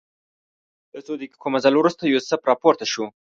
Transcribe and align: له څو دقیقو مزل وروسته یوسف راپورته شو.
له 0.93 0.99
څو 1.05 1.13
دقیقو 1.19 1.47
مزل 1.53 1.73
وروسته 1.77 2.03
یوسف 2.05 2.39
راپورته 2.49 2.85
شو. 2.91 3.05